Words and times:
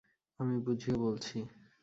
আমি 0.39 0.55
বুঝিয়ে 0.65 0.95
বলছি। 0.97 1.37